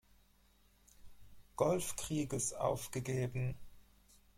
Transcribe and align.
Golfkrieges 1.57 2.53
aufgegeben. 2.53 3.55